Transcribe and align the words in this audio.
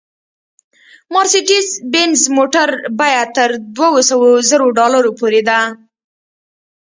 مارسېډیز 1.13 1.67
بینز 1.91 2.21
موټر 2.37 2.69
بیه 2.99 3.23
تر 3.35 3.49
دوه 3.75 4.01
سوه 4.09 4.29
زرو 4.49 4.67
ډالرو 4.77 5.11
پورې 5.19 5.41
ده 5.49 5.59